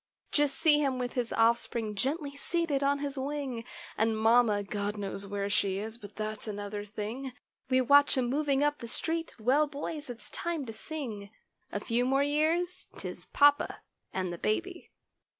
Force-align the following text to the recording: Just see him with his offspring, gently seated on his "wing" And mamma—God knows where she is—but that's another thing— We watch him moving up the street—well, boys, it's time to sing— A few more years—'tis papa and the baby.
Just 0.31 0.57
see 0.57 0.79
him 0.79 0.97
with 0.97 1.13
his 1.13 1.31
offspring, 1.31 1.93
gently 1.93 2.35
seated 2.35 2.81
on 2.81 2.97
his 2.97 3.19
"wing" 3.19 3.63
And 3.95 4.17
mamma—God 4.17 4.97
knows 4.97 5.27
where 5.27 5.47
she 5.47 5.77
is—but 5.77 6.15
that's 6.15 6.47
another 6.47 6.83
thing— 6.85 7.33
We 7.69 7.81
watch 7.81 8.17
him 8.17 8.27
moving 8.27 8.63
up 8.63 8.79
the 8.79 8.87
street—well, 8.87 9.67
boys, 9.67 10.09
it's 10.09 10.31
time 10.31 10.65
to 10.65 10.73
sing— 10.73 11.29
A 11.71 11.79
few 11.79 12.03
more 12.03 12.23
years—'tis 12.23 13.25
papa 13.25 13.81
and 14.11 14.33
the 14.33 14.39
baby. 14.39 14.89